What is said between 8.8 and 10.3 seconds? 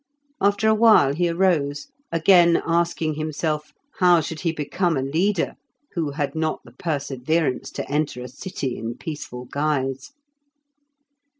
peaceful guise?